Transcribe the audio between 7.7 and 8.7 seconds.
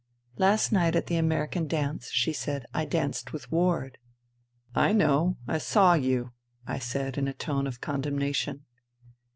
con demnation.